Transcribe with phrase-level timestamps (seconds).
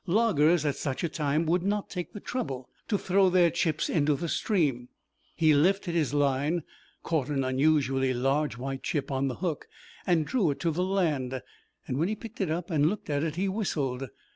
[0.07, 4.15] Loggers at such a time would not take the trouble to throw their chips into
[4.15, 4.89] the stream.
[5.35, 6.63] He lifted his line,
[7.03, 9.67] caught an unusually large white chip on the hook
[10.07, 11.39] and drew it to the land.
[11.87, 14.07] When he picked it up and looked at it he whistled.